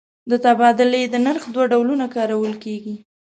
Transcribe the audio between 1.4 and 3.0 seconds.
دوه ډولونه کارول کېږي.